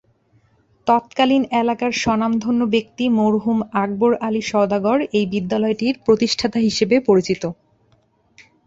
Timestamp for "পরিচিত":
7.09-7.43